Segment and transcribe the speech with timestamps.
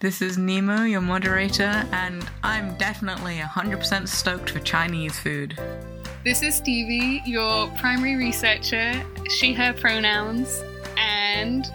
[0.00, 5.58] This is Nemo, your moderator, and I'm definitely 100% stoked for Chinese food.
[6.24, 8.94] This is Stevie, your primary researcher,
[9.28, 10.62] she, her pronouns,
[10.96, 11.70] and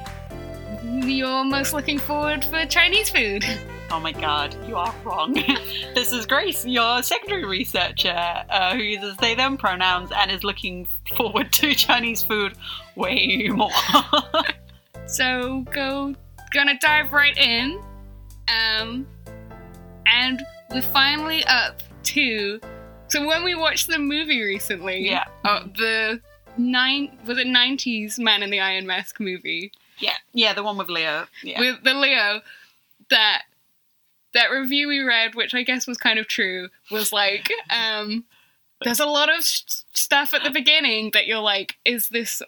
[0.84, 3.46] you're most looking forward for Chinese food.
[3.92, 5.34] Oh my god, you are wrong.
[5.94, 10.88] this is Grace, your secondary researcher, uh, who uses they them pronouns and is looking
[11.16, 12.54] forward to Chinese food
[12.96, 13.70] way more.
[15.06, 16.16] so go
[16.52, 17.80] gonna dive right in.
[18.48, 19.08] Um
[20.06, 20.42] and
[20.72, 22.60] we're finally up to
[23.08, 25.26] so when we watched the movie recently, Yeah.
[25.44, 26.22] uh, the
[26.58, 30.90] nine was it nineties Man in the Iron Mask movie yeah, yeah, the one with
[30.90, 31.26] Leo.
[31.42, 31.60] Yeah.
[31.60, 32.42] with the Leo
[33.10, 33.44] that
[34.34, 38.26] that review we read, which I guess was kind of true, was like, um,
[38.82, 42.42] there's a lot of stuff at the beginning that you're like, is this,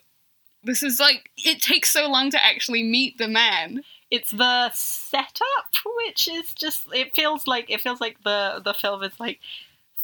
[0.65, 3.81] this is like, it takes so long to actually meet the man.
[4.09, 9.03] It's the setup which is just it feels like it feels like the the film
[9.03, 9.39] is like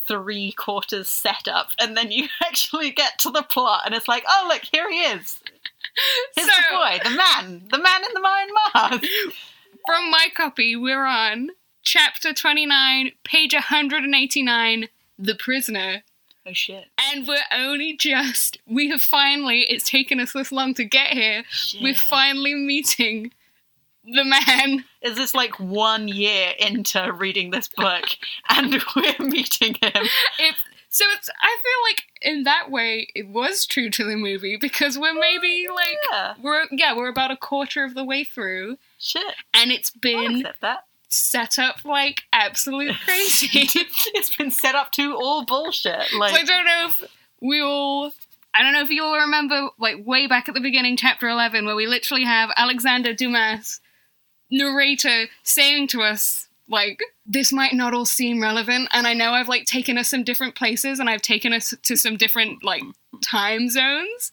[0.06, 4.46] three quarters setup and then you actually get to the plot and it's like oh
[4.48, 5.40] look here he is.
[6.36, 9.06] Here's so, the boy the man the man in the iron mask.
[9.86, 11.50] From my copy, we're on
[11.84, 14.88] chapter 29, page 189,
[15.20, 16.04] The Prisoner.
[16.48, 16.86] oh shit.
[16.98, 21.44] And we're only just, we have finally, it's taken us this long to get here,
[21.82, 23.34] we're finally meeting
[24.06, 24.86] the man.
[25.02, 28.06] is this like one year into reading this book
[28.50, 30.08] and we're meeting him?
[30.40, 34.58] It's so it's I feel like in that way it was true to the movie
[34.58, 36.34] because we're maybe oh, like yeah.
[36.42, 38.78] we're yeah, we're about a quarter of the way through.
[39.00, 39.36] Shit.
[39.54, 40.46] And it's been
[41.10, 43.48] set up like absolute crazy.
[44.14, 47.04] it's been set up to all bullshit so like I don't know if
[47.42, 48.12] we all
[48.54, 51.66] I don't know if you all remember like way back at the beginning chapter 11
[51.66, 53.82] where we literally have Alexander Dumas
[54.54, 59.50] narrator saying to us like this might not all seem relevant and I know I've
[59.50, 62.84] like taken us some different places and I've taken us to some different like
[63.22, 64.32] time zones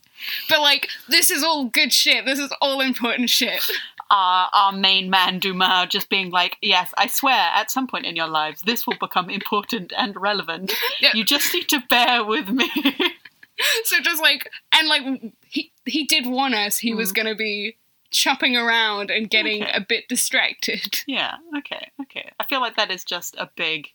[0.48, 3.69] but like this is all good shit this is all important shit
[4.10, 8.16] our, our main man Dumas just being like, yes, I swear, at some point in
[8.16, 10.72] your lives, this will become important and relevant.
[11.00, 11.12] Yeah.
[11.14, 12.69] You just need to bear with me.
[13.84, 17.14] so just like and like he he did warn us he was mm.
[17.14, 17.76] going to be
[18.10, 19.72] chopping around and getting Okay.
[19.72, 22.31] a bit distracted yeah, okay, okay.
[22.41, 23.88] I feel like that is just a big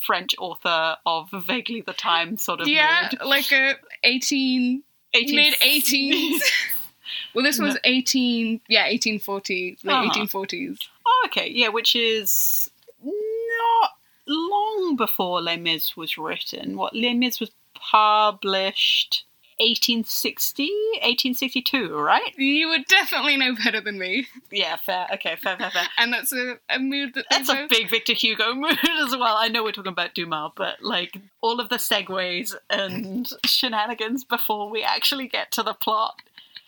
[0.00, 3.20] French author of vaguely the time sort of yeah mood.
[3.26, 3.74] like a
[4.04, 4.82] 18
[5.14, 6.40] 18 mid 18s
[7.34, 7.80] well this was No.
[7.84, 10.10] 18 yeah 1840 late Uh-huh.
[10.24, 12.70] 1840s Oh, okay, yeah, which is
[13.02, 13.90] not
[14.28, 16.76] long before Les Mis was written.
[16.76, 19.24] What Les Mis was published
[19.62, 22.34] 1860, 1862, right?
[22.36, 25.06] you would definitely know better than me Yeah, fair.
[25.14, 25.86] Okay, fair, fair, fair.
[25.98, 29.36] and that's a, a mood that That's a big Victor Hugo mood as well.
[29.38, 34.70] I know we're talking about Dumas, but like all of the segues and shenanigans before
[34.70, 36.16] we actually get to the plot.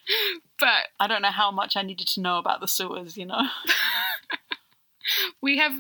[0.59, 3.43] but I don't know how much I needed to know about the sewers, you know?
[5.43, 5.73] we have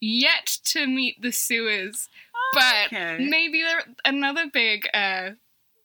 [0.00, 2.08] yet to meet the sewers
[2.52, 3.26] but Okay.
[3.30, 5.30] maybe there, another big uh,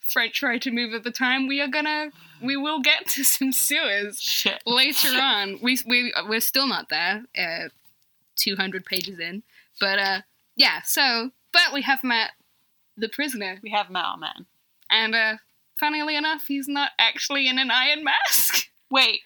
[0.07, 1.47] French writer move at the time.
[1.47, 4.61] We are gonna, we will get to some sewers Shit.
[4.65, 5.59] later on.
[5.61, 7.23] We we we're still not there.
[7.37, 7.69] Uh,
[8.35, 9.41] Two hundred pages in,
[9.79, 10.21] but uh,
[10.55, 10.81] yeah.
[10.85, 12.31] So, but we have met
[12.95, 14.45] the prisoner, We have Mao Man.
[14.91, 15.37] and uh,
[15.79, 18.69] funnily enough, he's not actually in an iron mask.
[18.91, 19.21] Wait,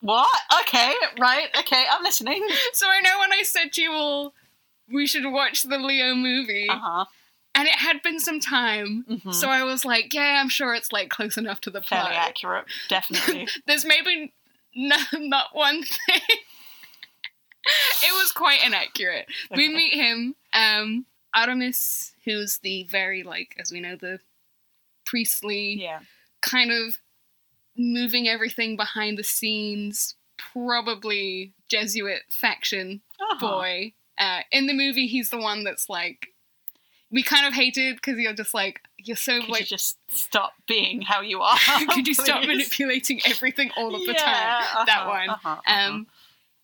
[0.00, 0.30] what?
[0.60, 2.46] Okay, right, okay, I'm listening.
[2.74, 4.34] So I know when I said to you all,
[4.92, 7.04] we should watch the Leo movie, Uh huh.
[7.58, 9.04] And it had been some time.
[9.08, 9.34] Mhm.
[9.34, 12.04] So I was like, yeah, I'm sure it's like close enough to the plot.
[12.04, 13.48] Fairly accurate, definitely.
[13.66, 14.32] There's maybe
[14.76, 16.20] no, not one thing.
[18.04, 19.26] it was quite inaccurate.
[19.50, 24.20] We meet him, um, Aramis, who's the very like, as we know, the
[25.04, 26.00] priestly yeah.
[26.42, 26.98] kind of
[27.76, 33.40] moving everything behind the scenes, probably Jesuit faction Uh-huh.
[33.40, 33.92] boy.
[34.16, 36.28] Uh, in the movie, he's the one that's like.
[37.10, 40.52] We kind of hated because you're just like you're so Could like you just stop
[40.66, 41.56] being how you are?
[41.88, 44.86] could you stop manipulating everything all of the Yeah, time?
[44.86, 45.30] that uh-huh, one.
[45.30, 45.88] uh-huh, uh-huh.
[45.88, 46.06] Um,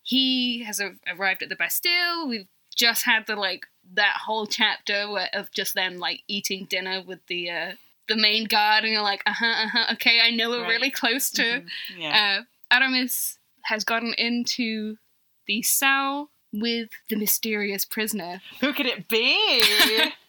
[0.03, 2.27] he has a- arrived at the Bastille.
[2.27, 7.01] We've just had the like that whole chapter where, of just them like eating dinner
[7.05, 7.71] with the uh,
[8.07, 9.93] the main guard, and you're like, uh huh, uh huh.
[9.93, 10.69] Okay, I know we're Right.
[10.69, 11.41] really close to.
[11.43, 11.65] Mhm,
[11.97, 12.37] yeah.
[12.71, 14.97] Uh, Aramis has gotten into
[15.47, 20.11] the cell with the mysterious prisoner, Who could it be?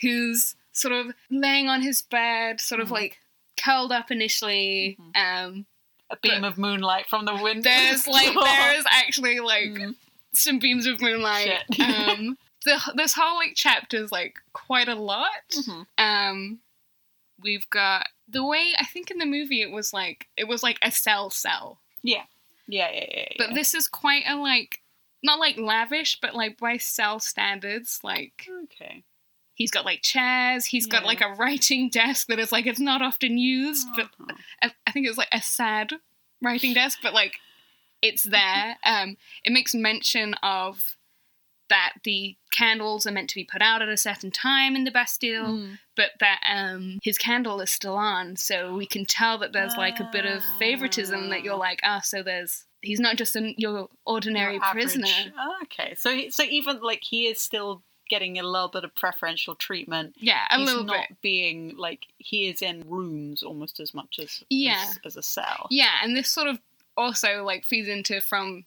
[0.00, 2.92] who's sort of laying on his bed, sort of Mhm.
[2.92, 3.18] like
[3.62, 4.96] curled up initially.
[5.00, 5.16] Mhm.
[5.16, 5.66] Um,
[6.10, 7.68] a beam of moonlight from the window.
[7.70, 9.96] there's like there is actually like Mhm.
[10.32, 11.62] some beams of moonlight.
[11.70, 11.80] Shit.
[12.08, 15.48] um, the, this whole like chapter is like quite a lot.
[15.52, 15.86] Mhm.
[15.98, 16.60] Um,
[17.42, 20.78] we've got the way I think in the movie it was like it was like
[20.82, 22.24] a cell cell, Yeah,
[22.66, 23.28] yeah, yeah, yeah.
[23.38, 24.82] but this is quite a like
[25.22, 29.02] not like lavish, but like by cell standards, like okay.
[29.56, 33.02] He's got like chairs, he's got like a writing desk that is like it's not
[33.02, 34.36] often used, but Uh-huh.
[34.62, 35.94] I, I think it's like a sad
[36.40, 37.34] writing desk, but like
[38.02, 38.76] it's there.
[38.84, 40.96] Um, it makes mention of
[41.68, 44.90] that the candles are meant to be put out at a certain time in the
[44.92, 45.78] Bastille, Mm.
[45.96, 49.98] but that um, his candle is still on, so we can tell that there's like
[49.98, 53.88] a bit of favoritism that you're like, ah, so there's he's not just an, your
[54.04, 55.08] ordinary Your prisoner.
[55.36, 58.94] Oh, okay, so he, so even like he is still getting a little bit of
[58.94, 60.14] preferential treatment.
[60.18, 61.20] Yeah, a He's little not bit.
[61.22, 64.84] being like he is in rooms almost as much as Yeah.
[64.88, 65.66] as, as a cell.
[65.70, 66.58] Yeah, and this sort of
[66.96, 68.64] also like feeds into from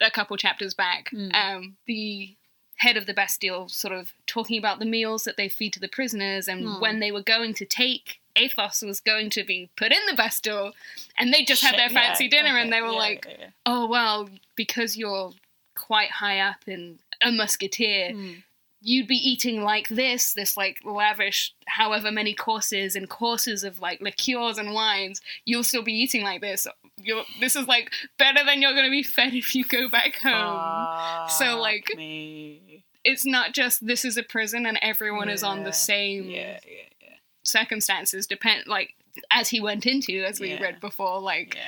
[0.00, 1.10] a couple chapters back.
[1.12, 1.34] Mm.
[1.34, 2.34] Um, the
[2.76, 5.88] head of the Bastille sort of talking about the meals that they feed to the
[5.88, 6.80] prisoners, and Hmm.
[6.80, 10.72] when they were going to take Athos was going to be put in the Bastille,
[11.18, 13.50] and they just had their Shit, yeah, fancy dinner, and they were yeah, like, yeah.
[13.66, 15.32] "Oh well, because you're
[15.76, 18.42] quite high up in a musketeer." Mm.
[18.84, 24.00] You'd be eating like this, this like lavish, however many courses and courses of like
[24.00, 26.66] liqueurs and wines, you'll still be eating like this.
[26.96, 30.16] You're, this is like better than you're going to be fed if you go back
[30.16, 31.28] home.
[31.30, 32.84] So, like- me.
[33.04, 36.82] It's not just this is a prison and everyone is on the same Yeah, yeah,
[37.00, 38.26] yeah, circumstances.
[38.28, 38.94] Depend like
[39.30, 40.62] as he went into, as we Yeah.
[40.62, 41.62] read before, like yeah.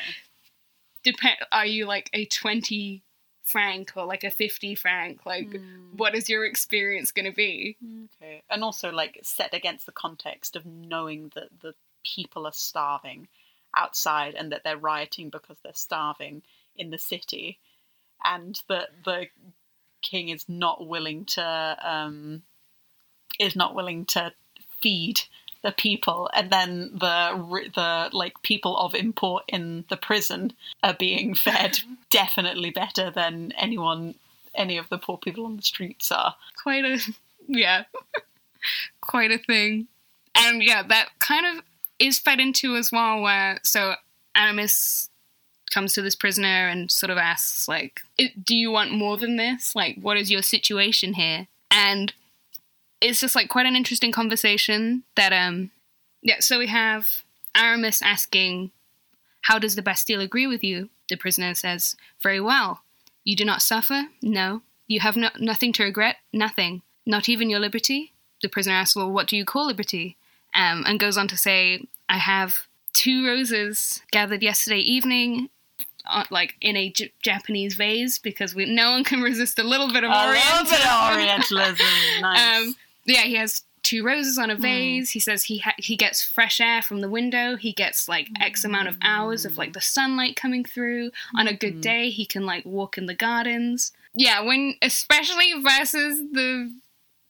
[1.02, 1.36] depend.
[1.52, 3.02] Are you like a twenty
[3.44, 5.24] franc or like a fifty franc?
[5.26, 5.96] Like, Mm.
[5.96, 7.76] what is your experience going to be?
[8.16, 11.74] Okay, and also like set against the context of knowing that the
[12.04, 13.28] people are starving
[13.76, 16.42] outside and that they're rioting because they're starving
[16.76, 17.58] in the city,
[18.24, 19.26] and that the
[20.02, 22.42] king is not willing to um,
[23.38, 24.32] is not willing to
[24.80, 25.22] feed
[25.64, 30.52] the people, and then the the like people of import in the prison
[30.82, 31.80] are being fed
[32.10, 34.14] definitely better than anyone
[34.54, 36.36] any of the poor people on the streets are.
[36.62, 37.00] quite a
[37.48, 37.84] yeah.
[39.02, 39.88] Quite a thing.
[40.36, 41.64] And yeah that kind of
[41.98, 43.94] is fed into as well where so
[44.36, 45.10] Aramis
[45.72, 48.00] comes to this prisoner and sort of asks like
[48.42, 49.74] do you want more than this?
[49.74, 51.46] Like what is your situation here?
[51.70, 52.12] And
[53.06, 55.70] it's just like quite an interesting conversation that um
[56.22, 57.22] yeah so we have
[57.54, 58.70] aramis asking
[59.42, 62.82] how does the bastille agree with you the prisoner says very well
[63.24, 66.16] you do not suffer no you have no- nothing to regret?
[66.30, 66.82] Nothing.
[67.06, 68.12] Not even your liberty?
[68.42, 70.18] The prisoner asks, Well, what do you call liberty?
[70.54, 72.54] Um, and goes on to say, I have
[72.92, 75.48] two roses gathered yesterday evening,
[76.06, 79.90] uh, like in a J- Japanese vase, because we, no one can resist a little
[79.90, 80.52] bit of A Orientalism.
[80.52, 81.86] little bit of Orientalism.
[82.20, 82.58] Nice.
[82.68, 82.74] Um,
[83.06, 85.10] yeah, he has two roses on a vase.
[85.10, 87.56] He says he ha- he gets fresh air from the window.
[87.56, 91.10] He gets like X amount of hours of like the sunlight coming through.
[91.36, 91.82] On a good Mhm.
[91.82, 93.92] day, he can like walk in the gardens.
[94.14, 96.72] Yeah, when especially versus the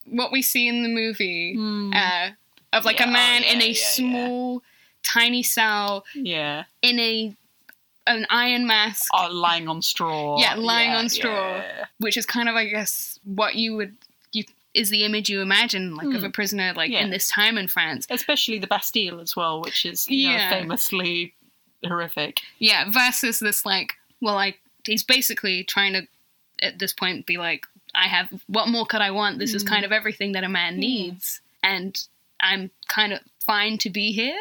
[0.07, 1.93] what we see in the movie Hmm.
[1.95, 2.31] uh,
[2.73, 3.87] of like Yeah, a oh, man in a yeah, yeah.
[3.89, 4.63] small,
[5.03, 6.65] tiny cell yeah.
[6.83, 7.35] in a
[8.07, 10.39] an iron mask, Oh, lying on straw.
[10.39, 11.57] Yeah, lying on straw.
[11.57, 11.87] yeah.
[11.99, 13.97] which is kind of I guess what you would you
[14.75, 16.25] is the image you imagine like of Hmm.
[16.27, 17.01] a prisoner like Yeah.
[17.05, 18.07] in this time in France.
[18.11, 20.51] Especially the Bastille as well, which is you Yeah.
[20.51, 21.35] know, famously
[21.87, 22.41] horrific.
[22.59, 26.07] Yeah, versus this like well like he's basically trying to
[26.63, 29.39] at this point be like I have what more could I want?
[29.39, 29.69] This is Mm.
[29.69, 30.89] kind of everything that a man Yeah.
[30.89, 31.97] needs and
[32.41, 34.39] I'm kind of fine to be here,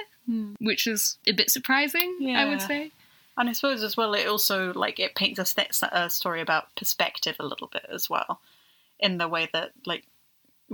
[0.59, 2.91] which is a bit surprising, I would say.
[3.37, 6.75] And I suppose as well, it also like it paints a, st- a story about
[6.75, 8.41] perspective a little bit as well,
[8.99, 10.05] in the way that like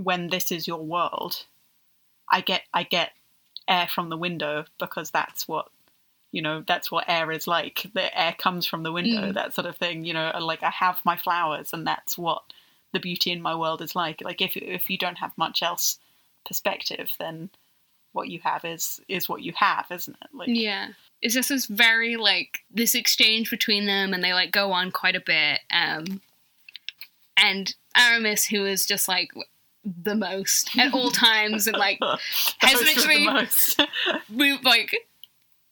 [0.03, 1.45] when this is your world,
[2.29, 3.11] I get I get
[3.67, 5.67] air from the window because that's what
[6.31, 7.87] you know that's what air is like.
[7.93, 9.33] The air comes from the window, Mm.
[9.33, 10.05] that sort of thing.
[10.05, 12.43] You know, like I have my flowers, and that's what
[12.93, 14.21] the beauty in my world is like.
[14.21, 15.99] Like if if you don't have much else
[16.45, 17.49] perspective, then
[18.11, 20.29] what you have is is what you have, isn't it?
[20.33, 20.89] Like Yeah.
[21.21, 25.15] It's just this very like this exchange between them and they like go on quite
[25.15, 25.59] a bit.
[25.71, 26.21] Um
[27.37, 29.31] and Aramis who is just like
[30.03, 31.99] the most at all times and like
[32.59, 33.27] has literally-
[34.35, 34.95] we like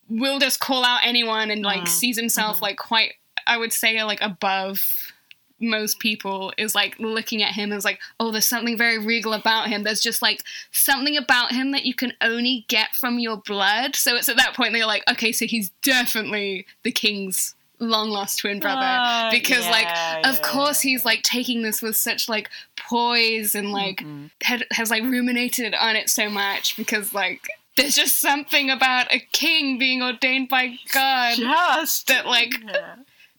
[0.09, 1.87] will just call out anyone and like Mhm.
[1.87, 2.61] sees himself Mhm.
[2.61, 3.13] like quite
[3.45, 5.13] I would say like above
[5.59, 9.67] most people is like looking at him as like oh there's something very regal about
[9.67, 13.95] him there's just like something about him that you can only get from your blood
[13.95, 18.09] so it's at that point that you're like okay so he's definitely the king's long
[18.09, 19.87] lost twin brother Uh, because like
[20.25, 20.91] of yeah, course yeah.
[20.91, 22.49] he's like taking this with such like
[22.87, 24.29] poise and like Mhm.
[24.41, 29.19] had, has like ruminated on it so much because like there's just something about a
[29.31, 32.95] king being ordained by God just that, like, yeah.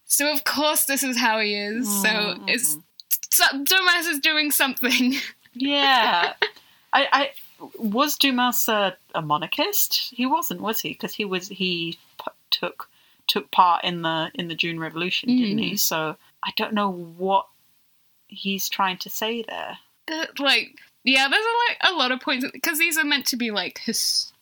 [0.07, 2.79] so of course this is how he is so Mhm, it's
[3.31, 5.15] so, Dumas is doing something
[5.55, 6.35] yeah.
[6.93, 7.31] I, I
[7.77, 10.11] was Dumas a, a monarchist?
[10.15, 10.91] He wasn't, was he?
[10.91, 12.89] Because he was he p- took
[13.27, 15.77] took part in the in the June Revolution, didn't he?
[15.77, 17.47] So I don't know what
[18.29, 19.79] he's trying to say there.
[20.07, 23.37] But, like yeah there's a, like a lot of points because these are meant to
[23.37, 24.33] be like his,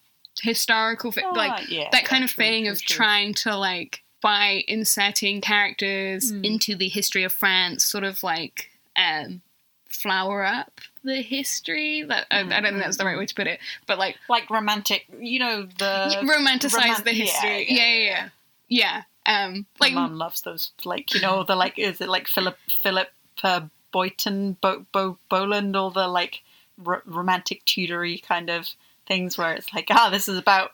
[0.43, 2.97] historical fi- like Ah, yeah, that kind of true, thing true, of true.
[2.97, 6.45] trying to like by inserting characters Mm.
[6.45, 9.43] into the history of France, sort of like um,
[9.89, 12.03] flower up the history.
[12.03, 14.49] That I, I don't think that's the right way to put it, but like like
[14.51, 17.67] romantic, you know the romanticize roman- the history.
[17.69, 18.29] yeah, Yeah, yeah,
[18.69, 19.03] yeah.
[19.27, 19.45] yeah.
[19.45, 22.57] Um, My like mum loves those, like you know, the like is it like Philip
[22.83, 23.09] Philip
[23.43, 23.63] uh,
[23.93, 26.43] Boyton Bo, Bo, Boland, all the like
[26.85, 28.69] r- romantic Tudory kind of
[29.07, 30.73] things where it's like, ah, this is about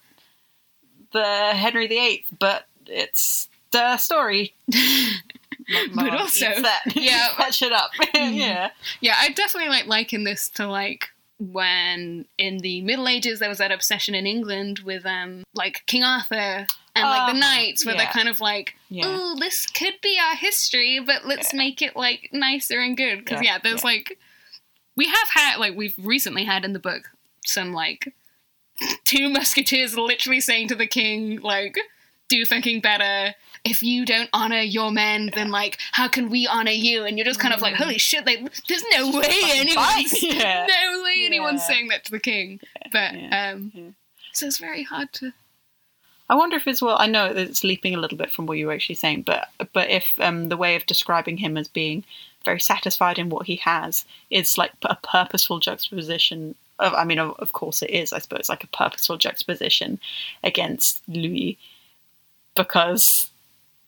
[1.12, 4.54] the Henry VIII, but it's the story.
[5.94, 7.28] But also- that, yeah.
[7.38, 7.90] that shit up.
[8.14, 13.48] yeah, Yeah, I definitely like liken this to like when in the Middle Ages there
[13.48, 17.84] was that obsession in England with um like King Arthur and like the Uh-huh, knights
[17.86, 18.04] where yeah.
[18.04, 19.04] they're kind of like, yeah.
[19.06, 21.58] oh, this could be our history, but let's Yeah.
[21.58, 23.20] make it like nicer and good.
[23.24, 23.90] Because Yeah, yeah, there's yeah.
[23.90, 24.18] like
[24.96, 27.10] we have had like we've recently had in the book
[27.46, 28.12] some like
[29.04, 31.76] two musketeers literally saying to the king like
[32.28, 33.34] do thinking better
[33.64, 37.24] if you don't honor your men then like how can we honor you and you're
[37.24, 37.78] just kind of like Mm.
[37.78, 40.66] holy shit like there's no way anyone's Yeah.
[40.68, 42.60] no way anyone's saying that to the king
[42.92, 43.50] but Yeah.
[43.52, 43.90] um Yeah.
[44.32, 45.32] so it's very hard to
[46.32, 46.96] I wonder if as well.
[46.98, 49.48] I know that it's leaping a little bit from what you were actually saying, but
[49.74, 52.04] but if um, the way of describing him as being
[52.42, 56.54] very satisfied in what he has is like a purposeful juxtaposition.
[56.78, 58.14] Of, I mean, of, of course it is.
[58.14, 60.00] I suppose like a purposeful juxtaposition
[60.42, 61.58] against Louis,
[62.56, 63.30] because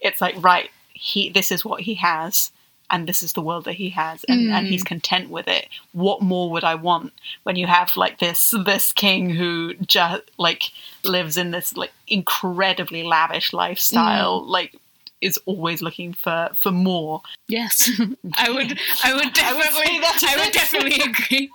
[0.00, 2.52] it's like right, he this is what he has.
[2.90, 4.70] And this is the world that he has, and, and Mm.
[4.70, 5.68] he's content with it.
[5.92, 7.12] What more would I want
[7.44, 10.70] when you have like this this king who just like
[11.02, 14.76] lives in this like incredibly lavish lifestyle like
[15.20, 17.90] is always looking for for more yes
[18.36, 21.50] i would i would I would definitely that i would definitely agree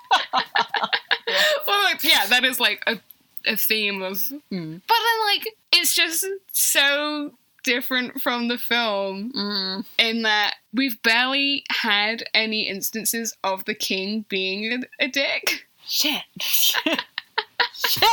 [1.68, 3.00] well like, yeah that is like a,
[3.46, 4.18] a theme of
[4.52, 4.82] Mm.
[4.88, 7.32] but then like it's just so
[7.64, 9.86] different from the film Mm.
[9.98, 15.66] in that we've barely had any instances of the king being a, a dick.
[15.88, 18.04] shit shit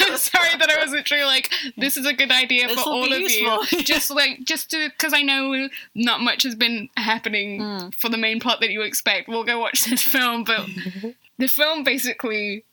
[0.00, 1.26] I'm sorry that I wasn't sure.
[1.26, 3.64] Like, this is a good idea for This'll all of useful.
[3.78, 3.84] you.
[3.84, 7.94] Just like, just to, because I know not much has been happening Mm.
[7.94, 9.28] for the main plot that you expect.
[9.28, 10.66] We'll go watch this film, but
[11.38, 12.64] the film basically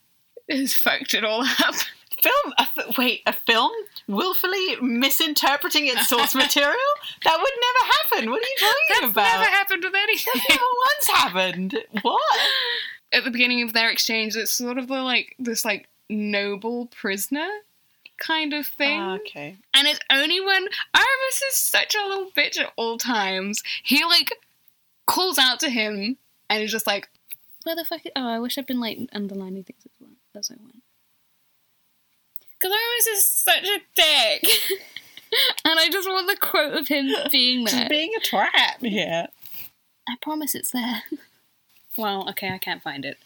[0.50, 1.76] has fucked it all up.
[2.26, 2.68] Film a
[2.98, 3.72] wait a film
[4.08, 6.92] willfully misinterpreting its source material
[7.24, 10.42] that would never happen what are you talking That's about That's never happened with anything.
[10.50, 12.40] never once happened what
[13.14, 17.48] At the beginning of their exchange, it's sort of the like this like noble prisoner
[18.18, 19.00] kind of thing.
[19.00, 23.62] Ah, okay And it's only when Aramis is such a little bitch at all times,
[23.84, 24.34] he like
[25.06, 26.18] calls out to him
[26.50, 27.10] and is just like,
[27.64, 30.12] Where the fuck is- Oh, I wish I'd been like underlining things as well.
[30.36, 30.82] As I went.
[32.66, 34.52] Because Aramis is such a dick.
[35.66, 37.74] and I just want the quote of him being there.
[37.80, 38.50] just being a twat
[38.82, 39.28] yeah
[40.08, 41.02] I promise it's there.
[41.98, 43.18] well, okay, I can't find it.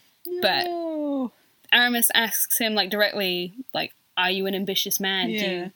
[0.41, 1.31] But- No.
[1.71, 5.27] Aramis asks him like directly, like, "Are you an ambitious man?
[5.27, 5.51] Do Yeah.
[5.51, 5.71] you,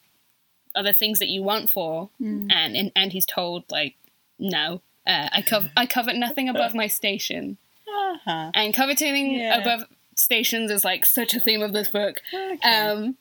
[0.75, 2.51] are there things that you want for?" Mm.
[2.51, 3.93] And and, and he's told like,
[4.39, 8.51] "No, uh, I covet I covet nothing above my station." uh-huh.
[8.55, 9.59] And coveting Yeah.
[9.59, 12.21] above stations is like such a theme of this book.
[12.33, 12.57] okay.
[12.67, 13.17] Um,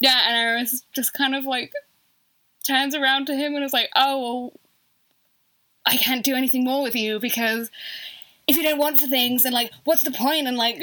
[0.00, 1.72] yeah, and Aramis just kind of like
[2.66, 4.52] turns around to him and is like, "Oh, well,
[5.84, 7.70] I can't do anything more with you because
[8.46, 10.82] if you don't want for things, then like, what's the point?" And like,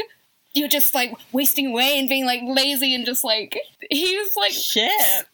[0.53, 3.57] you're just like wasting away and being like lazy and just like
[3.89, 5.25] he's like shit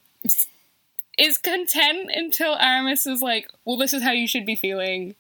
[1.18, 5.16] is content until Aramis is like, "Well, this is how you should be feeling."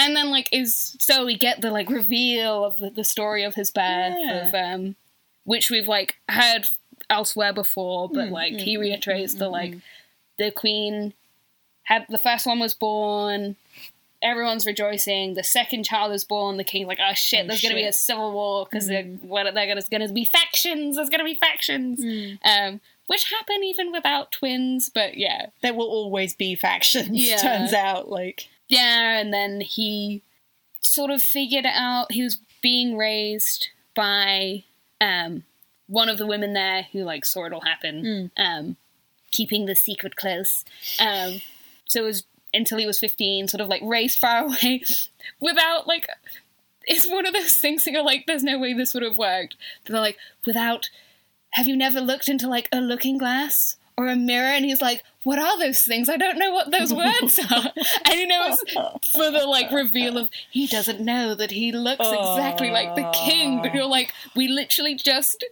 [0.00, 3.54] And then, like, is so we get the like reveal of the, the story of
[3.54, 4.48] his birth, Yeah.
[4.48, 4.96] of um,
[5.44, 6.66] which we've like heard
[7.10, 9.82] elsewhere before, but Mm, like mm, he mm, reiterates mm, the mm, like mm.
[10.38, 11.14] the queen
[11.84, 13.56] had the first one was born,
[14.22, 15.34] everyone's rejoicing.
[15.34, 16.56] The second child is born.
[16.58, 19.22] The king's like, oh shit, Oh, there's gonna be a civil war because they're Mm.
[19.22, 20.96] what they're gonna, gonna be factions.
[20.96, 22.00] There's gonna be factions.
[22.04, 22.38] Mm.
[22.44, 25.46] Um, which happen even without twins, but yeah.
[25.62, 27.38] There will always be factions, Yeah.
[27.38, 28.10] turns out.
[28.10, 30.20] Like, Yeah, and then he
[30.80, 34.64] sort of figured out he was being raised by
[35.00, 35.44] um,
[35.88, 38.76] one of the women there who like saw it all happen, um,
[39.32, 40.64] keeping the secret close.
[41.00, 41.40] Um,
[41.86, 44.82] so it was until he was fifteen, sort of like raised far away,
[45.40, 46.06] without like.
[46.90, 49.56] It's one of those things that you're like, there's no way this would have worked.
[49.84, 50.16] But they're like,
[50.46, 50.88] without.
[51.52, 54.46] Have you never looked into like a looking glass or a mirror?
[54.46, 56.08] And he's like, what are those things?
[56.08, 57.72] I don't know what those words are.
[58.06, 62.06] And you know, it's for the like reveal of he doesn't know that he looks
[62.06, 63.60] exactly like the king.
[63.60, 65.44] But you're like, we literally just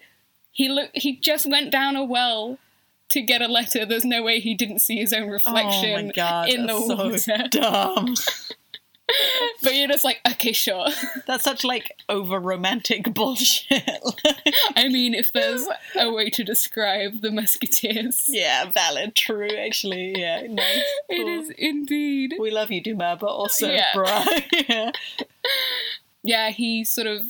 [0.57, 2.59] he look he just went down a well
[3.11, 3.85] to get a letter.
[3.85, 7.19] There's no way he didn't see his own reflection oh my god, in the water.
[7.19, 8.15] so dumb.
[9.63, 10.89] But you're just like, okay, sure.
[11.29, 13.85] That's such like over romantic bullshit.
[14.75, 19.49] I mean, if there's a way to describe the Musketeers, yeah, valid, true.
[19.57, 20.83] Actually, yeah, nice.
[21.09, 21.29] it cool.
[21.29, 22.35] is indeed.
[22.41, 23.93] We love you, Dumas, but also, Yeah.
[23.95, 24.43] bruh.
[24.69, 24.91] yeah.
[26.25, 27.23] yeah, he sort of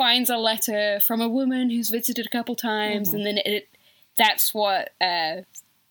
[0.00, 3.18] finds a letter from a woman who's visited a couple times, mm-hmm.
[3.18, 3.68] and then it
[4.16, 5.42] that's what uh,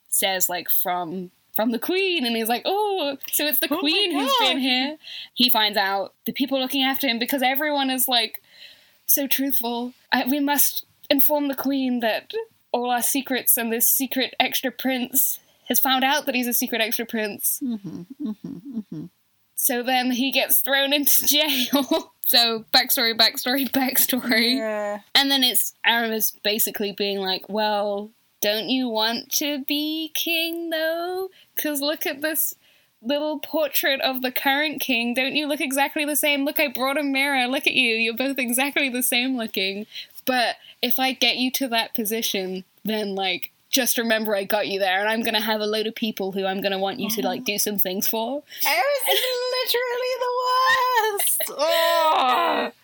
[0.09, 4.11] says like from from the queen, and he's like, oh, so it's the Oh queen
[4.11, 4.97] who's been here.
[5.35, 8.41] He finds out the people looking after him because everyone is like
[9.05, 9.93] so truthful.
[10.11, 12.33] I, we must inform the queen that
[12.71, 15.37] all our secrets and this secret extra prince
[15.67, 17.59] has found out that he's a secret extra prince.
[17.63, 19.05] Mm-hmm, mm-hmm,
[19.55, 22.13] so then he gets thrown into jail.
[22.29, 24.57] So backstory, backstory, backstory.
[24.57, 24.99] Yeah.
[25.15, 31.29] And then it's Aramis basically being like, well, don't you want to be king though?
[31.55, 32.53] Because look at this
[33.01, 35.15] little portrait of the current king.
[35.15, 36.45] Don't you look exactly the same?
[36.45, 37.47] Look, I brought a mirror.
[37.47, 37.95] Look at you.
[37.95, 39.87] You're both exactly the same looking.
[40.25, 44.79] But if I get you to that position, then like, just remember I got you
[44.79, 47.21] there, and I'm gonna have a load of people who I'm gonna want you to
[47.21, 47.45] like oh.
[47.45, 48.43] do some things for.
[48.65, 50.38] Eris is literally the.
[51.57, 52.71] Oh.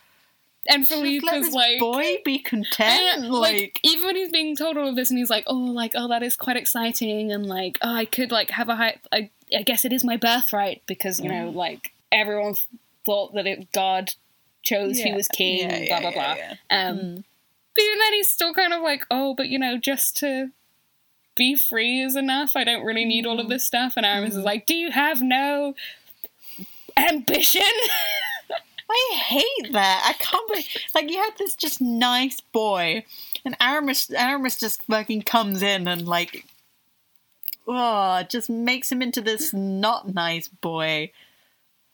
[0.68, 3.24] And Philippe is like, boy be content.
[3.24, 5.54] Yeah, like, like even when he's being told all of this and he's like oh
[5.54, 8.98] like oh that is quite exciting and like oh i could like have a high
[9.14, 12.56] i, I guess it is my birthright because you know like everyone
[13.06, 14.14] thought that it god
[14.64, 16.36] chose who Yeah, was king yeah, yeah, blah blah blah
[16.72, 17.24] um Mm.
[17.76, 20.50] but even then he's still kind of like oh but you know just to
[21.36, 23.30] be free is enough i don't really need Mm.
[23.30, 25.76] all of this stuff and aramis is like do you have no
[26.98, 27.62] ambition
[28.90, 30.04] I hate that.
[30.08, 33.04] I can't believe like you had this just nice boy,
[33.44, 36.46] and Aramis Aramis just fucking comes in and like,
[37.68, 41.12] oh, just makes him into this not nice boy.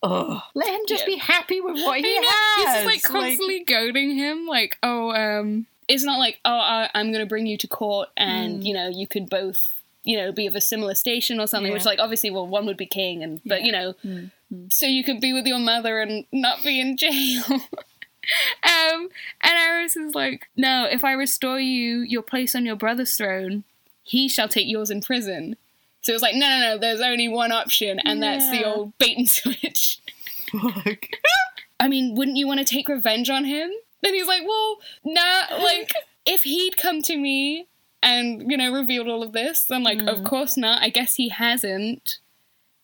[0.04, 1.14] Oh, let him just Yeah.
[1.14, 2.56] be happy with what he I know, has.
[2.56, 7.12] He's just like constantly goading him, like, oh, um, it's not like, oh, I, I'm
[7.12, 8.66] going to bring you to court, and Mm.
[8.66, 11.72] you know, you could both, you know, be of a similar station or something.
[11.72, 11.76] Yeah.
[11.78, 13.66] Which, like, obviously, well, one would be king, and but Yeah.
[13.66, 17.44] you know, Mm, so you could be with your mother and not be in jail.
[17.50, 19.10] um,
[19.42, 23.64] and Aramis is like, no, if I restore you your place on your brother's throne,
[24.04, 25.56] he shall take yours in prison.
[26.02, 26.78] So it's like, no, no, no.
[26.78, 30.00] There's only one option, and that's the old bait and switch.
[30.52, 31.06] Fuck.
[31.80, 33.70] I mean, wouldn't you want to take revenge on him?
[34.04, 35.94] And he's like, well, nah, like,
[36.26, 37.68] if he'd come to me
[38.04, 40.82] and, you know, revealed all of this, then, like, of course not.
[40.82, 42.18] I guess he hasn't.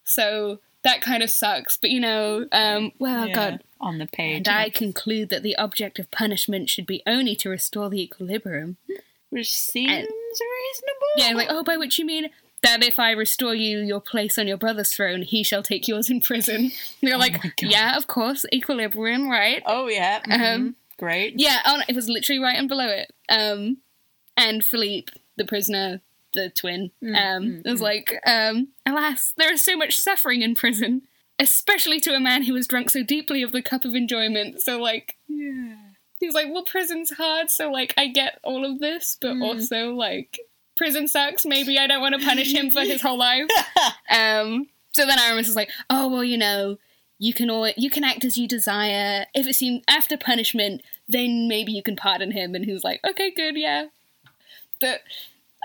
[0.04, 1.78] So that kind of sucks.
[1.78, 3.64] But, you know, um, well, Yeah, God.
[3.82, 7.50] on the page, And I conclude that the object of punishment should be only to
[7.50, 8.78] restore the equilibrium.
[9.30, 11.08] which seems and- reasonable.
[11.18, 12.30] Yeah, like, oh, by which you mean
[12.64, 16.10] that if I restore you your place on your brother's throne, he shall take yours
[16.10, 16.56] in prison.
[16.56, 19.62] And you're like, yeah, of course, equilibrium, right?
[19.66, 21.34] Oh yeah, mhm, Um, great.
[21.40, 23.12] Yeah, oh, it was literally right and below it.
[23.28, 23.78] Um,
[24.38, 26.00] and Philippe, the prisoner,
[26.34, 31.02] the twin, um, was like, um, alas, there is so much suffering in prison,
[31.40, 34.62] especially to a man who has drunk so deeply of the cup of enjoyment.
[34.62, 35.76] So, like, Yeah.
[36.20, 40.40] he's like, well, prison's hard, so, like, I get all of this, but also, like,
[40.76, 41.44] prison sucks.
[41.46, 43.48] Maybe I don't want to punish him for his whole life.
[44.10, 46.78] Um, so then Aramis is like, oh well, you know,
[47.20, 49.26] you can always, you can act as you desire.
[49.34, 52.56] If it seems after punishment, then maybe you can pardon him.
[52.56, 53.88] And he's like, okay, good, yeah.
[54.80, 55.02] But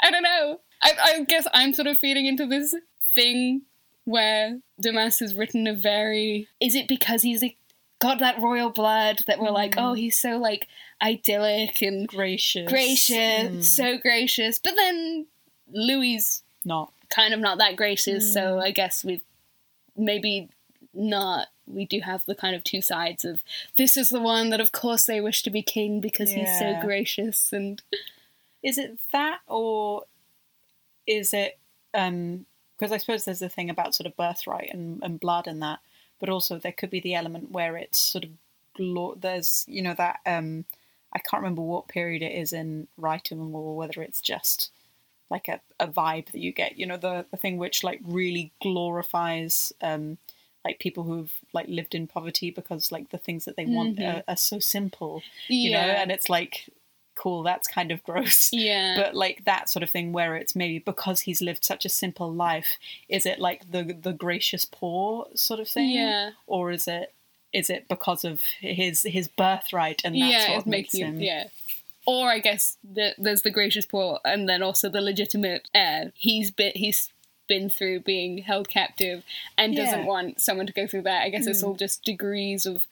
[0.03, 0.61] I don't know.
[0.83, 2.75] I, I guess I'm sort of feeding into this
[3.15, 3.63] thing
[4.05, 6.49] where Dumas has written a very.
[6.61, 7.45] Is it because he's
[8.01, 10.67] got that royal blood that we're like, oh, he's so like
[11.01, 12.69] idyllic and Gracious.
[12.69, 14.59] gracious, Mm, so gracious.
[14.59, 15.27] But then
[15.73, 16.93] Louis not.
[17.11, 19.23] kind of not that gracious, so I guess we've
[19.97, 20.49] maybe
[20.93, 21.49] not.
[21.67, 23.45] We do have the kind of two sides of
[23.77, 26.77] this is the one that, of course, they wish to be king because he's so
[26.83, 27.81] gracious and
[28.63, 30.05] Is it that or
[31.07, 31.59] is it
[31.95, 32.47] um
[32.79, 35.79] because I suppose there's a thing about sort of birthright and, and blood and that,
[36.19, 38.31] but also there could be the element where it's sort of
[38.77, 40.65] glo- there's you know that um
[41.13, 44.71] I can't remember what period it is in writing or whether it's just
[45.31, 48.53] like a, a vibe that you get you know the the thing which like really
[48.61, 50.19] glorifies um
[50.65, 54.09] like people who've like lived in poverty because like the things that they want Mhm.
[54.19, 56.69] are, are so simple you know and it's like
[57.23, 60.79] cool that's kind of gross yeah, but like that sort of thing where it's maybe
[60.79, 65.61] because he's lived such a simple life is it like the the gracious poor sort
[65.61, 67.13] of thing yeah, or is it
[67.53, 70.57] is it because of his his birthright and that's yeah.
[70.57, 71.45] what makes him it, yeah.
[72.05, 76.11] Or I guess the, there's the gracious poor, and then also the legitimate heir.
[76.17, 77.13] He's been he's
[77.47, 79.23] been through being held captive
[79.57, 81.23] and doesn't want someone to go through that.
[81.23, 81.69] I guess it's Mm.
[81.69, 82.89] all just degrees of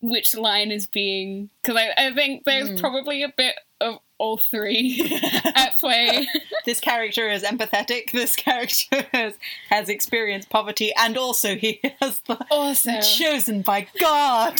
[0.00, 2.80] which line is being because I, I think there's Mm.
[2.80, 5.00] probably a bit of all three
[5.54, 6.26] at play.
[6.64, 9.34] this character is empathetic this character has,
[9.68, 14.58] has experienced poverty and also he has the also, chosen by god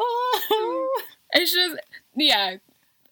[0.00, 1.02] Oh.
[1.32, 1.76] it's just
[2.16, 2.56] yeah,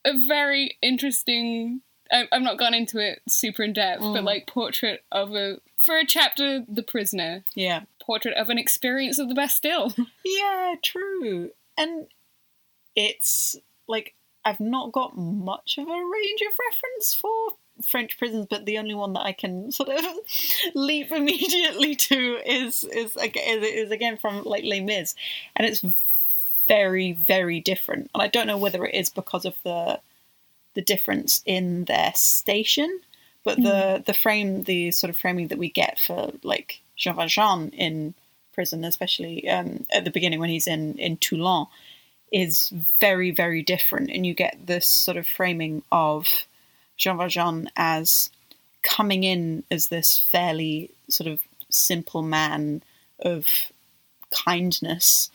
[0.04, 1.80] a very interesting.
[2.10, 4.24] I, I've not gone into it super in depth, but Mm.
[4.24, 9.28] like portrait of a for a chapter, the prisoner yeah portrait of an experience of
[9.28, 9.94] the Bastille.
[10.24, 11.50] Yeah, true.
[11.78, 12.06] And
[12.94, 13.56] it's
[13.88, 17.32] like I've not got much of a range of reference for
[17.82, 20.04] French prisons, but the only one that I can sort of
[20.74, 25.14] leap immediately to is is is, is again from like Les Mis,
[25.54, 25.84] and it's
[26.68, 28.10] very very different.
[28.14, 30.00] And I don't know whether it is because of the
[30.74, 33.00] the difference in their station,
[33.46, 37.70] but the the frame the sort of framing that we get for like Jean Valjean
[37.70, 38.12] in
[38.52, 41.66] prison, especially um, at the beginning when he's in in Toulon,
[42.32, 46.26] is very very different, and you get this sort of framing of
[46.96, 48.30] Jean Valjean as
[48.82, 52.82] coming in as this fairly sort of simple man
[53.20, 53.46] of
[54.44, 55.30] kindness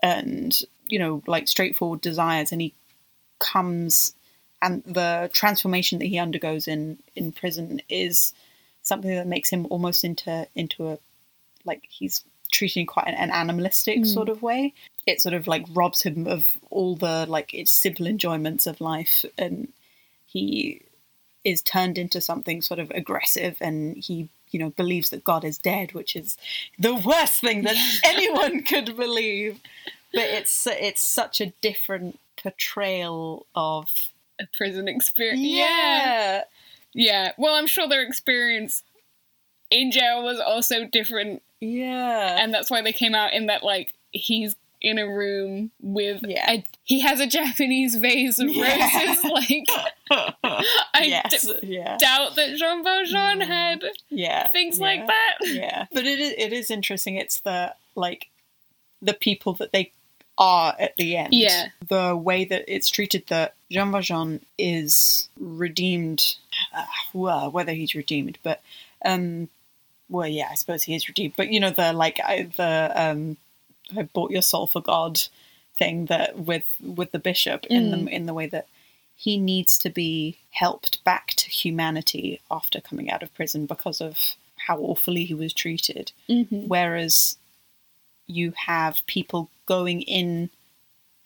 [0.00, 2.72] and you know like straightforward desires, and he
[3.40, 4.14] comes
[4.60, 8.32] and the transformation that he undergoes in in prison is
[8.82, 10.98] something that makes him almost into into a
[11.64, 14.06] like he's treating quite an, an animalistic Mm.
[14.06, 14.72] sort of way.
[15.06, 19.24] It sort of like robs him of all the like its simple enjoyments of life
[19.36, 19.68] and
[20.26, 20.82] he
[21.44, 25.58] is turned into something sort of aggressive and he you know believes that god is
[25.58, 26.36] dead which is
[26.78, 29.60] the worst thing that anyone could believe.
[30.12, 33.90] But it's it's such a different portrayal of
[34.40, 35.40] a prison experience.
[35.42, 36.42] yeah
[36.94, 37.32] Yeah.
[37.38, 38.82] Well, I'm sure their experience
[39.70, 43.94] in jail was also different, yeah and that's why they came out in that like
[44.12, 46.48] he's in a room with Yeah.
[46.50, 49.06] a, he has a Japanese vase of Yeah.
[49.08, 49.24] roses.
[49.30, 49.66] Like
[50.10, 53.46] I yes d- yeah doubt that Jean Valjean Mm.
[53.46, 54.84] had yeah things yeah.
[54.84, 55.34] like that.
[55.42, 58.28] yeah but it is, it is interesting it's the like
[59.02, 59.92] the people that they
[60.38, 61.66] are at the end Yeah.
[61.88, 66.36] the way that it's treated that jean valjean is redeemed
[66.74, 68.62] uh, well whether he's redeemed but
[69.04, 69.48] um
[70.08, 73.36] well yeah i suppose he is redeemed but you know the like I, the um
[73.96, 75.20] i bought your soul for god
[75.76, 78.66] thing that with with the bishop in the in the way that
[79.14, 84.36] he needs to be helped back to humanity after coming out of prison because of
[84.66, 86.12] how awfully he was treated.
[86.28, 86.68] Mm-hmm.
[86.68, 87.36] Whereas
[88.28, 90.50] you have people going in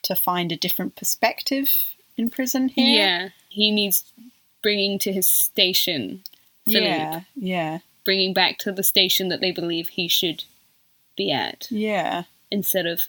[0.04, 1.70] to find a different perspective
[2.16, 2.96] in prison here.
[2.96, 4.12] Yeah, he needs
[4.62, 6.22] bringing to his station,
[6.64, 10.44] yeah, yeah, bringing back to the station that they believe he should
[11.16, 13.02] be at, yeah, instead of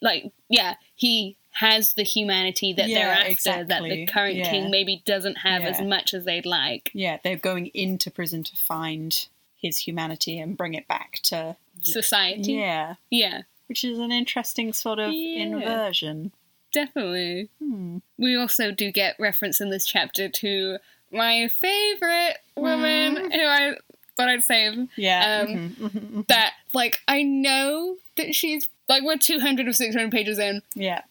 [0.00, 4.50] like yeah, he has the humanity that they're Yeah, after that the current Yeah.
[4.50, 6.90] king maybe doesn't have as much as they'd like.
[6.94, 7.18] yeah.
[7.22, 9.28] They're going into prison to find
[9.62, 14.98] his humanity and bring it back to Society, yeah, yeah, which is an interesting sort
[14.98, 15.42] of Yeah.
[15.42, 16.32] inversion.
[16.72, 17.48] definitely.
[17.58, 17.98] Hmm.
[18.16, 20.78] We also do get reference in this chapter to
[21.10, 23.32] my favorite woman, Mm.
[23.34, 23.74] who I
[24.16, 24.88] thought I'd save.
[24.96, 25.42] Yeah.
[25.46, 26.26] Um, mhm, mhm, mhm.
[26.28, 30.62] That like I know that she's like we're two hundred of six hundred pages in.
[30.74, 31.02] Yeah.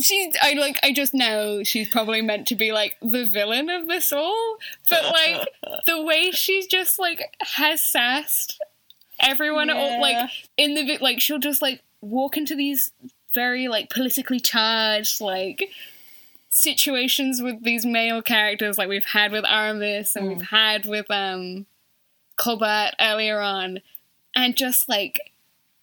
[0.00, 3.86] she's I like I just know she's probably meant to be like the villain of
[3.88, 4.56] this all,
[4.88, 5.48] but like
[5.86, 8.60] the way she's just like has sassed
[9.20, 12.90] everyone at all, like in the like she'll just like walk into these
[13.34, 15.68] very like politically charged like
[16.48, 20.28] situations with these male characters like we've had with Aramis and Mm.
[20.38, 21.66] we've had with um
[22.36, 23.80] Colbert earlier on
[24.34, 25.20] and just like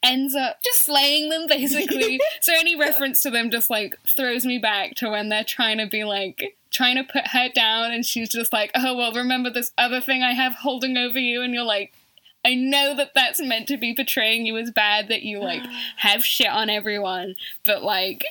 [0.04, 2.20] ends up just slaying them basically.
[2.42, 5.88] so any reference to them just like throws me back to when they're trying to
[5.88, 9.72] be like trying to put her down, and she's just like, "Oh well, remember this
[9.78, 11.94] other thing I have holding over you," and you're like.
[12.46, 15.64] I know that that's meant to be portraying you as bad, that you like
[16.00, 18.26] have shit on everyone, but like,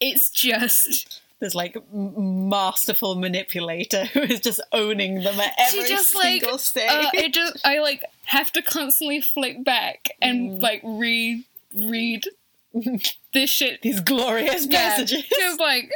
[0.00, 6.14] it's just This like masterful manipulator who is just owning them at every she just
[6.14, 6.90] like single stage.
[6.90, 10.62] uh, it just I like have to constantly flick back and Mm.
[10.62, 12.24] like read read
[13.32, 15.24] this shit These glorious Yeah, messages.
[15.28, 15.90] Just like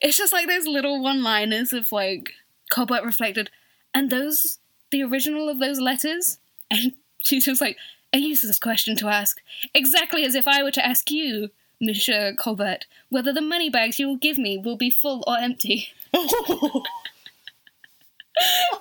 [0.00, 2.32] it's just like those little one-liners of like
[2.70, 3.50] Colbert reflected,
[3.94, 4.58] and those
[4.90, 6.38] the original of those letters,
[6.70, 6.92] and
[7.24, 7.76] she's just like
[8.12, 9.40] a useless question to ask,
[9.74, 14.08] exactly as if I were to ask you, Monsieur Colbert, whether the money bags you
[14.08, 15.88] will give me will be full or empty.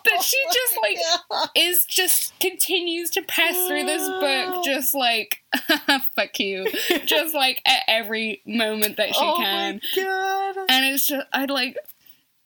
[0.03, 5.41] But she just like is just continues to pass through this book just like
[6.15, 6.67] fuck you
[7.05, 10.55] just like at every moment that she oh can my god.
[10.69, 11.75] and it's just i'd like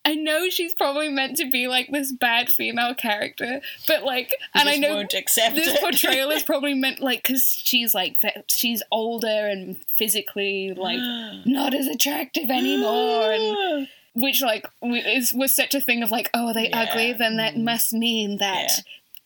[0.06, 4.68] i know she's probably meant to be like this bad female character but like and
[4.68, 5.80] i know this it.
[5.80, 10.98] portrayal is probably meant like because she's like she's older and physically like
[11.46, 16.48] not as attractive anymore and which like is was such a thing of like oh
[16.48, 16.82] are they Yeah.
[16.90, 17.64] ugly then that Mm.
[17.64, 18.72] must mean that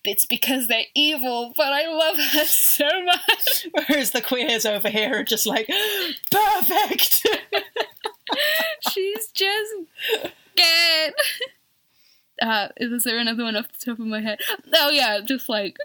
[0.04, 0.12] Yeah.
[0.12, 5.20] it's because they're evil but i love her so much Whereas the queers over here
[5.20, 5.68] are just like,
[6.32, 7.26] perfect.
[8.92, 9.74] she's just
[12.42, 14.40] uh is there another one off the top of my head
[14.76, 15.78] oh yeah just like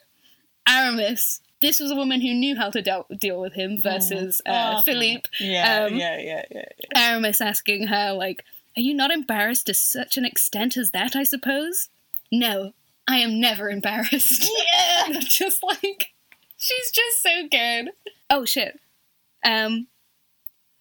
[0.68, 4.76] aramis this was a woman who knew how to deal deal with him versus uh,
[4.78, 4.83] Oh.
[4.83, 6.98] philippe yeah, Um, yeah, yeah, yeah, yeah.
[7.11, 8.44] Aramis asking her, like,
[8.76, 11.90] Are you not embarrassed to such an extent as that, I suppose?
[12.33, 12.72] No,
[13.06, 14.50] I am never embarrassed.
[14.72, 15.18] Yeah.
[15.20, 16.14] just like,
[16.56, 17.90] she's just so good.
[18.30, 18.80] Oh, shit.
[19.44, 19.88] Um,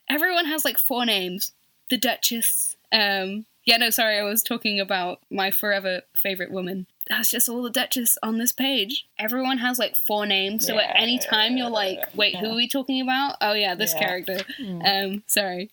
[0.10, 1.52] everyone has like four names.
[1.90, 2.78] The Duchess.
[2.94, 6.88] Um, yeah, no, sorry, I was talking about my forever favorite woman.
[7.10, 9.08] That's just all the Duchess on this page.
[9.18, 12.56] Everyone has like four names, so at Yeah, any time you're like, wait, who are
[12.56, 13.36] we talking about?
[13.42, 14.00] Oh, yeah, this Yeah.
[14.00, 14.38] character.
[14.62, 14.86] Mm.
[15.14, 15.72] Um, sorry.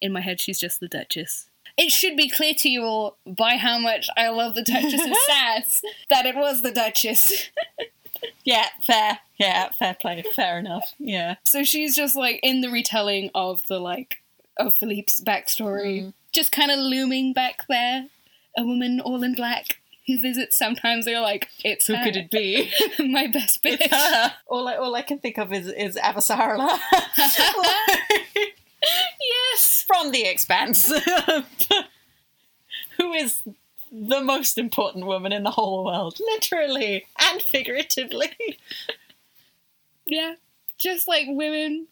[0.00, 1.46] In my head, she's just the Duchess.
[1.76, 5.80] It should be clear to you all by how much I love the Duchess's sass
[6.10, 7.50] that it was the Duchess.
[8.44, 9.18] Yeah, fair.
[9.38, 10.22] Yeah, fair play.
[10.36, 10.92] Fair enough.
[10.98, 11.36] Yeah.
[11.44, 14.16] so she's just like in the retelling of the like
[14.56, 16.12] of Philippe's backstory, Mm.
[16.32, 18.06] Just kind of looming back there.
[18.56, 20.56] A woman all in black who visits.
[20.56, 22.70] Sometimes they're like, "It's Who her, could it be?
[22.98, 24.34] my best bitch." It's her.
[24.46, 26.78] All I, all I can think of is, is Avasarala.
[29.52, 29.84] yes.
[29.86, 30.92] From The Expanse.
[32.98, 33.42] Who is
[33.92, 38.30] the most important woman in the whole world, literally and figuratively.
[40.06, 40.36] Yeah.
[40.78, 41.88] Just like women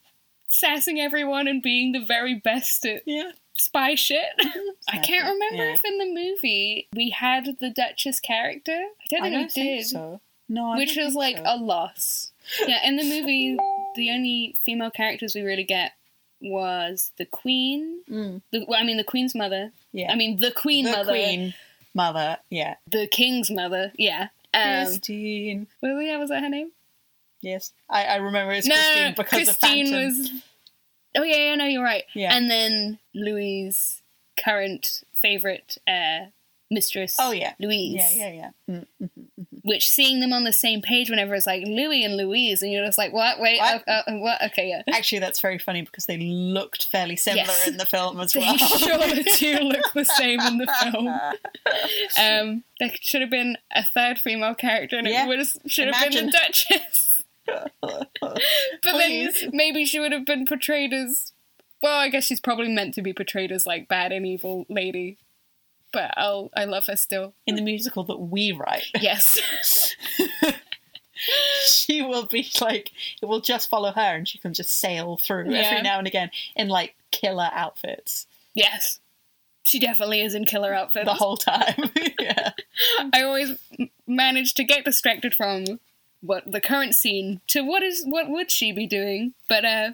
[0.48, 3.32] sassing everyone and being the very best at Yeah.
[3.60, 4.24] Spy shit.
[4.88, 5.74] I can't remember Yeah.
[5.74, 8.72] if in the movie we had the Duchess character.
[8.72, 9.86] I don't think I we don't think did.
[9.86, 10.20] so.
[10.48, 11.44] No, I which was like so.
[11.46, 12.32] a loss.
[12.66, 13.56] Yeah, in the movie,
[13.94, 15.92] the only female characters we really get
[16.40, 18.00] was the Queen.
[18.10, 19.72] Mm, The, well, I mean, the Queen's mother.
[19.92, 20.10] yeah.
[20.10, 21.12] I mean, the Queen the mother.
[21.12, 21.54] Queen
[21.94, 22.38] Mother.
[22.50, 22.76] Yeah.
[22.88, 23.92] The King's mother.
[23.98, 24.28] Yeah.
[24.54, 25.66] Um, Christine.
[25.82, 26.70] well, yeah, was that her name?
[27.42, 30.04] Yes, I, I remember it's no, Christine because Christine of Phantom.
[30.22, 30.30] was.
[31.16, 32.04] Oh yeah, yeah, no, you're right.
[32.14, 32.34] Yeah.
[32.34, 34.00] And then Louis'
[34.42, 36.26] current favorite uh,
[36.70, 37.16] mistress.
[37.18, 37.54] Oh yeah.
[37.58, 37.96] Louise.
[38.14, 38.50] Yeah, yeah, yeah.
[38.76, 39.10] Mm, mm.
[39.62, 42.86] Which seeing them on the same page whenever it's like Louis and Louise, and you're
[42.86, 43.38] just like, what?
[43.40, 43.82] Wait, What?
[43.86, 44.40] Uh, uh, what?
[44.42, 44.82] Okay, yeah.
[44.96, 47.68] Actually, that's very funny because they looked fairly similar Yes.
[47.68, 48.56] in the film as well.
[48.56, 51.08] sure do look the same in the film.
[52.18, 55.24] Um, there should have been a third female character, and Yeah.
[55.24, 57.09] it would have should have been the Duchess.
[57.80, 58.08] but
[58.82, 59.40] Please.
[59.40, 61.32] then maybe she would have been portrayed as.
[61.82, 65.16] Well, I guess she's probably meant to be portrayed as like bad and evil lady.
[65.92, 67.34] But I'll I love her still.
[67.46, 69.40] in the musical that we write, Yes.
[71.66, 75.50] she will be like it will just follow her, and she can just sail through
[75.50, 75.60] Yeah.
[75.62, 79.00] every now and again in like killer outfits yes.
[79.62, 81.04] She definitely is in killer outfits.
[81.04, 81.90] the whole time.
[82.20, 82.50] yeah.
[83.12, 83.56] I always
[84.06, 85.78] manage to get distracted from
[86.22, 89.34] what the current scene to what is what would she be doing.
[89.48, 89.90] But uh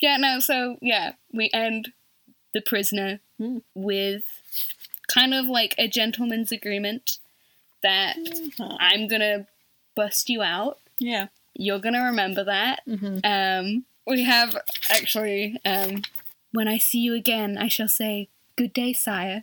[0.00, 1.92] yeah, no, so yeah, we end
[2.52, 3.58] the prisoner Hmm.
[3.74, 4.24] with
[5.08, 7.18] kind of like a gentleman's agreement
[7.82, 8.16] that
[8.80, 9.46] I'm gonna
[9.96, 10.78] bust you out.
[10.98, 11.26] Yeah.
[11.54, 12.80] You're gonna remember that.
[12.86, 14.56] hmm Um, we have
[14.90, 16.02] actually, um,
[16.52, 19.42] when I see you again, I shall say, Good day, sire.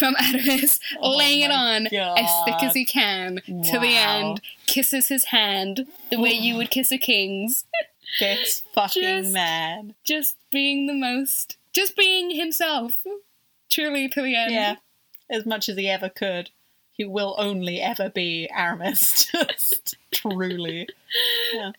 [0.00, 5.06] From Aramis, Oh laying it on as thick as he can to the end, kisses
[5.08, 7.64] his hand the way you would kiss a king's.
[8.18, 9.94] This fucking Just- man.
[10.02, 13.06] Just being the most, just being himself.
[13.68, 14.50] truly to the end.
[14.52, 14.76] Yeah,
[15.30, 16.50] as much as he ever could.
[16.92, 19.26] He will only ever be Aramis.
[19.32, 20.88] Just truly.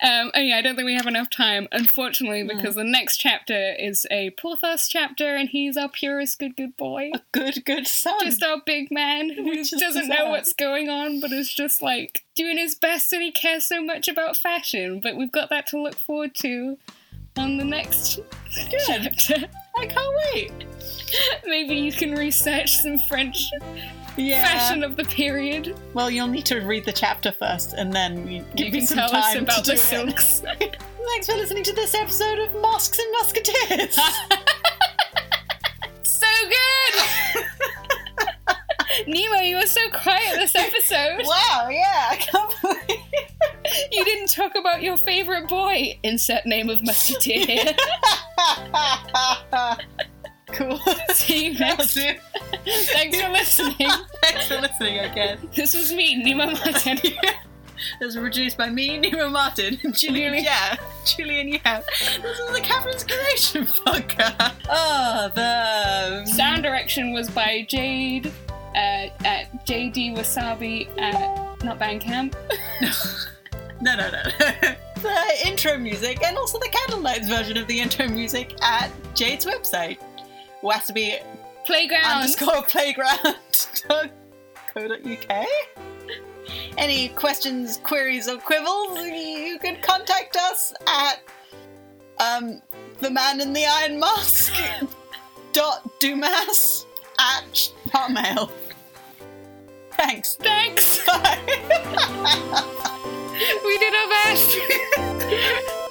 [0.01, 3.73] Um, oh yeah, I don't think we have enough time, unfortunately, because the next chapter
[3.77, 7.11] is a Porthos chapter, and he's our purest good good boy.
[7.13, 8.19] A good, good son.
[8.21, 12.23] Just our big man who is doesn't know what's going on, but is just like
[12.35, 14.99] doing his best, and he cares so much about fashion.
[14.99, 16.77] But we've got that to look forward to
[17.37, 18.19] on the next
[18.85, 19.47] chapter.
[19.77, 20.51] I can't wait.
[21.45, 23.49] Maybe you can research some French
[24.17, 24.43] Yeah.
[24.43, 25.75] fashion of the period.
[25.93, 28.87] Well, you'll need to read the chapter first, and then you give you me can
[28.87, 29.79] some tell time us about to do it.
[29.79, 30.39] silks.
[31.11, 33.95] Thanks for listening to this episode of Mosques and Musketeers.
[36.03, 37.45] so good!
[39.07, 41.25] Nemo, you were so quiet this episode.
[41.25, 42.99] wow, yeah, I can't believe.
[43.91, 45.97] You didn't talk about your favorite boy.
[46.03, 47.73] Insert name of musketeer.
[50.51, 50.79] Cool.
[51.13, 51.93] See you next.
[52.65, 53.75] Thanks for listening.
[54.23, 55.49] Thanks for listening again.
[55.55, 56.99] This was me, Nima Martin.
[57.99, 60.35] It was produced by me, Nima Martin, and Julian?
[60.35, 60.77] Yeah.
[61.05, 61.81] Julian Yeah.
[62.21, 64.53] This is the Catherine's Creation podcast.
[64.69, 66.19] Oh, the.
[66.19, 68.31] Um, sound direction was by Jade
[68.75, 72.35] uh, uh at JD Wasabi at not Bandcamp.
[73.81, 74.21] No, no, no.
[74.39, 74.75] No.
[75.01, 79.97] The intro music and also the Candlelights version of the intro music at Jade's website.
[80.61, 81.19] Wasabi
[81.65, 85.47] Playground underscore playground.co.uk.
[86.77, 91.21] Any questions, queries, or quibbles, you can contact us at
[92.19, 92.61] um,
[92.99, 94.53] the man in the iron mask
[95.53, 96.85] dot dumas
[97.19, 98.51] at hotmail.
[99.91, 100.35] Thanks.
[100.35, 101.05] Thanks.
[101.05, 101.39] Bye.
[103.65, 104.57] we did our best.